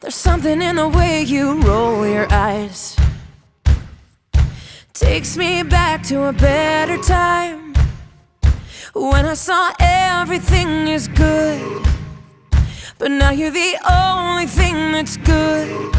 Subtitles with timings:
[0.00, 2.96] There's something in the way you roll your eyes.
[4.92, 7.74] Takes me back to a better time.
[8.94, 11.84] When I saw everything is good.
[12.98, 15.92] But now you're the only thing that's good.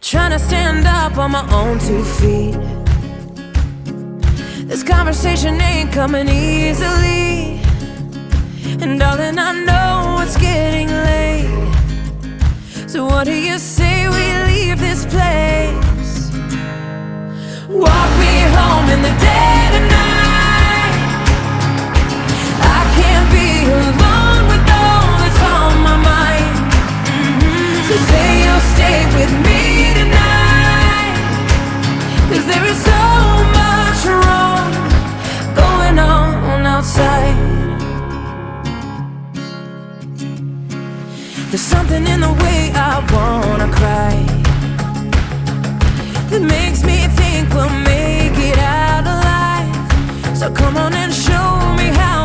[0.00, 2.54] Trying to stand up on my own two feet.
[4.68, 7.60] This conversation ain't coming easily.
[8.80, 11.43] And darling, I know it's getting late.
[32.46, 33.02] There's so
[33.60, 34.72] much wrong
[35.54, 37.36] going on outside.
[41.50, 44.16] There's something in the way I wanna cry
[46.30, 50.36] that makes me think we'll make it out alive.
[50.36, 52.23] So come on and show me how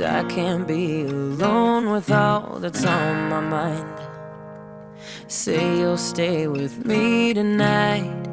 [0.00, 3.98] Cause I can't be alone with all that's on my mind.
[5.28, 8.26] Say you'll stay with me tonight.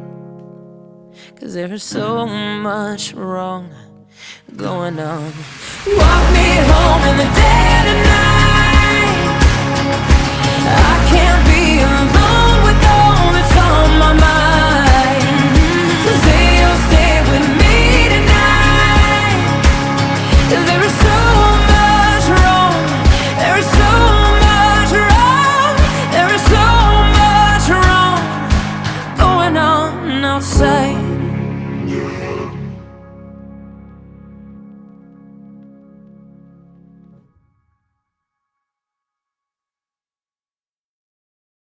[1.35, 3.69] Cause there's so much wrong
[4.56, 5.33] going on.
[5.88, 8.06] Walk me home in the dead of